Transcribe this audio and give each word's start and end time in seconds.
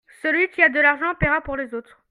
Celui 0.23 0.49
qui 0.49 0.63
a 0.63 0.69
de 0.69 0.79
l'argent 0.79 1.13
paiera 1.15 1.41
pour 1.41 1.57
les 1.57 1.73
autres. 1.75 1.99